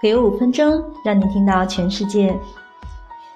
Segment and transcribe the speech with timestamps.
[0.00, 2.32] 给我五分钟，让你听到全世界。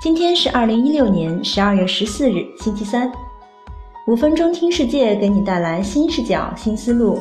[0.00, 3.10] 今天是二零一六年十二月十四日，星期三。
[4.06, 7.18] 五分钟听世界，给你带来新视角、新思路。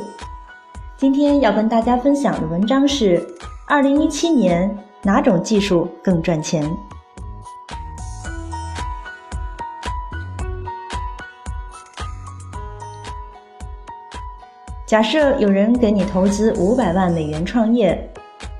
[0.95, 3.27] 今天要跟大家分享的文章是：
[3.67, 6.63] 二零一七年哪种技术更赚钱？
[14.85, 18.07] 假设有人给你投资五百万美元创业。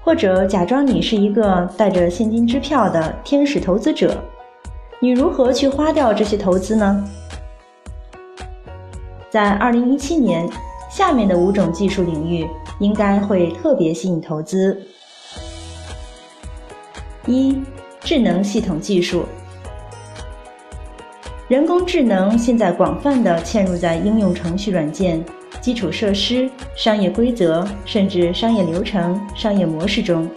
[0.04, 4.18] 或者假装你是一个带着现金支票的天使投资者，
[5.00, 7.04] 你如何去花掉这些投资呢？
[9.30, 10.48] 在二零一七年，
[10.92, 12.46] 下面的五种技术领域
[12.80, 14.78] 应该会特别吸引投资：
[17.26, 17.64] 一、
[18.02, 19.24] 智能系统技术。
[21.48, 25.24] 人工智能现在广泛的嵌入在应用程序软件。
[25.64, 30.30] 基础设施、商业规则，甚至商业流程、商业模式中，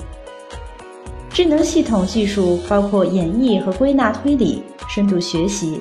[1.30, 5.80] 智能系统技术包括演绎和归纳推理、深度学习、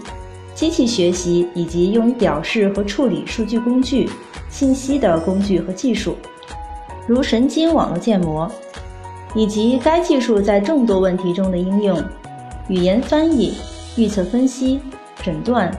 [0.55, 4.09] 机器学习以及用于表示和处理数据工具、
[4.49, 6.17] 信息的工具和技术，
[7.05, 8.51] 如神经网络建模，
[9.35, 12.03] 以及该技术在众多问题中的应用：
[12.67, 13.53] 语言翻译、
[13.95, 14.79] 预测分析、
[15.21, 15.71] 诊断、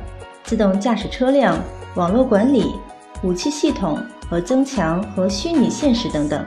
[0.45, 1.59] 自动驾驶车辆、
[1.97, 2.71] 网络管理。
[3.23, 6.47] 武器系统和增强和虚拟现实等等，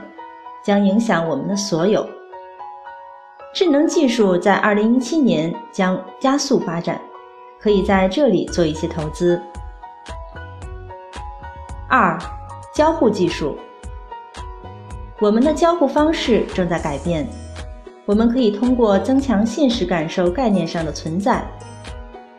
[0.64, 2.08] 将影响我们的所有。
[3.52, 7.00] 智能技术在二零一七年将加速发展，
[7.60, 9.40] 可以在这里做一些投资。
[11.88, 12.16] 二、
[12.72, 13.56] 交互技术，
[15.20, 17.26] 我们的交互方式正在改变，
[18.06, 21.44] 我们可以通过增强现实感受概念上的存在，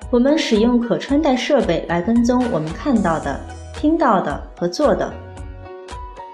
[0.09, 3.37] 我们使用可穿戴设备来跟踪我们看到的。
[3.81, 5.11] 听到的和做的，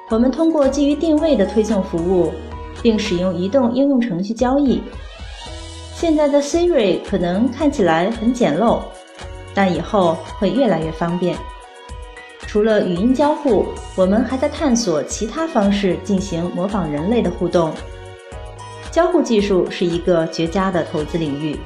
[0.09, 2.33] 我们通过基于定位的推送服务，
[2.83, 4.83] 并使用移动应用程序交易。
[5.95, 8.81] 现在的 Siri 可能看起来很简陋，
[9.53, 11.37] 但以后会越来越方便。
[12.41, 17.71] 除了语音交互，我们还在探索其他方式进行模仿人类的互动。
[18.91, 21.57] 交互技术是一个绝佳的投资领域。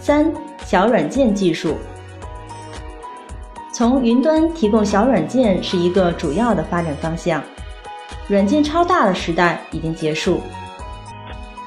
[0.00, 0.32] 三
[0.64, 1.76] 小软件技术。
[3.80, 7.42] 从云端提供小软件是一个主要的发展方向。
[8.28, 10.38] 软件超大的时代已经结束。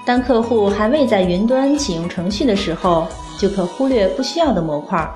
[0.06, 3.07] 当客户还未在云端启用程序的时候，
[3.40, 5.09] 就可忽略不需要的模块。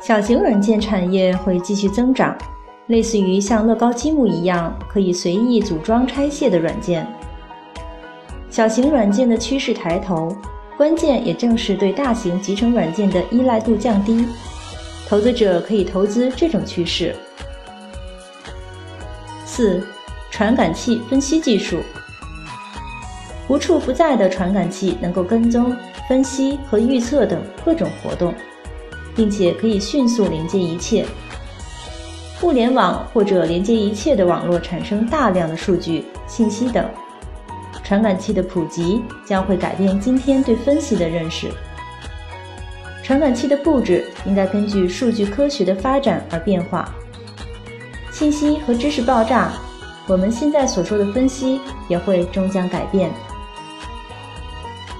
[0.00, 2.34] 小型软件产业会继续增长，
[2.86, 7.06] 类似于像乐高积木一样可以随意组装拆卸的软件。
[8.48, 10.34] 小型软件的趋势抬头，
[10.78, 14.26] 关键也正是对大型集成软件的依赖度降低。
[15.12, 17.14] 投资者可以投资这种趋势。
[19.44, 19.86] 四、
[20.30, 21.82] 传感器分析技术。
[23.46, 25.76] 无处不在的传感器能够跟踪、
[26.08, 28.34] 分析和预测等各种活动，
[29.14, 31.04] 并且可以迅速连接一切。
[32.40, 36.88] 互联网或者连接一切的网络产生大量的数据、信息等。
[37.84, 41.50] 传感器的普及将会改变今天对分析的认识。
[43.02, 46.88] 传感器的布置应该根据数据科学的发展而变化。
[48.10, 49.52] 信息和知识爆炸，
[50.06, 53.10] 我们现在所说的分析也会终将改变。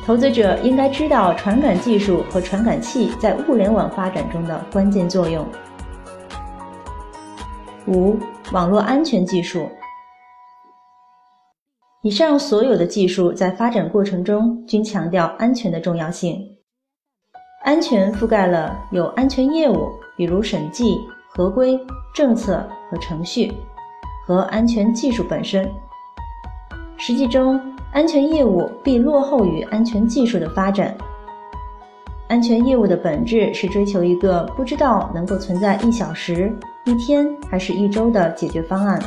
[0.05, 5.47] 投资者应该知道传感技术和传感器在物联网发展中的关键作用。
[7.87, 8.19] 五、
[8.53, 9.69] 网络安全技术。
[12.03, 16.52] 以上所有的技术在发展过程中均强调安全的重要性。
[17.65, 21.79] 安全覆盖了有安全业务，比如审计、合规、
[22.13, 23.53] 政策和程序，
[24.27, 25.71] 和安全技术本身。
[26.97, 27.61] 实际中，
[27.93, 30.97] 安全业务必落后于安全技术的发展。
[32.29, 36.53] 安全业务的本质是追求一个不知道能够存在一小时、
[36.85, 39.01] 一天还是一周的解决方案，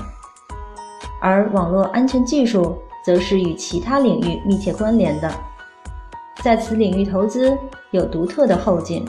[1.19, 5.29] 而网络安全技术则是与其他领域密切关联的。
[6.45, 7.57] 在此领域投资
[7.89, 9.03] 有独特的后劲。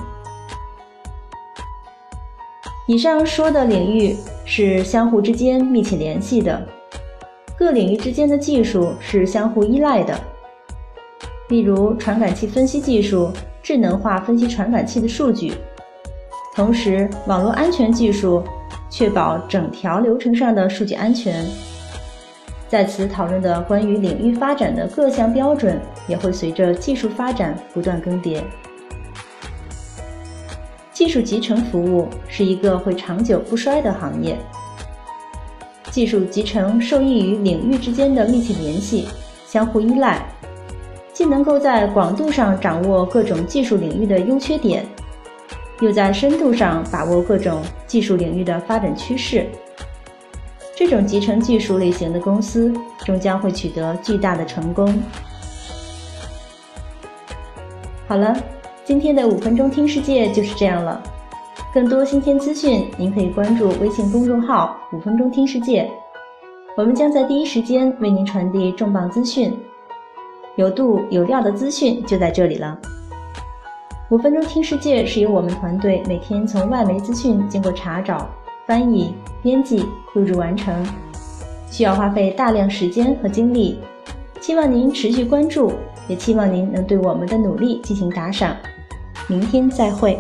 [2.89, 4.17] 以上说的领域
[4.47, 6.67] 是相互之间密切联系的，
[7.55, 10.19] 各领域之间的技术是相互依赖的。
[11.51, 13.31] 例如，传感器分析技术
[13.63, 15.53] 智能化分析传感器的数据，
[16.55, 18.43] 同时网络安全技术
[18.89, 21.45] 确保整条流程上的数据安全。
[22.69, 28.43] 在此讨论的关于领域发展的各项标准，也会随着技术发展不断更迭。
[30.93, 34.37] 技术集成服务是一个会长久不衰的行业。
[35.91, 39.09] 技术集成受益于领域之间的密切联系、
[39.47, 40.27] 相互依赖，
[41.13, 44.85] 既能够在广度上掌握各种技术领域的优缺点，
[45.81, 49.47] 又在深度上把握各种技术领域的发展趋势。
[50.77, 54.87] 这种集成技术类型的公司终将会取得巨大的成功。
[58.07, 58.37] 好了，
[58.85, 61.03] 今天的五分钟听世界就是这样了。
[61.73, 65.91] 更多新鲜资讯，您可以关注微信公众号“五分钟听世界”，
[66.77, 69.59] 我们将在第一时间为您传递重磅资讯，
[70.57, 72.79] 有度有料的资讯就在这里了。
[74.11, 78.29] 五分钟听世界是由我们团队每天从外媒资讯经过查找。
[78.67, 80.85] 翻译、编辑、录制完成，
[81.71, 83.79] 需要花费大量时间和精力。
[84.41, 85.73] 希望您持续关注，
[86.09, 88.57] 也期望您能对我们的努力进行打赏。
[89.29, 90.19] 明天再会。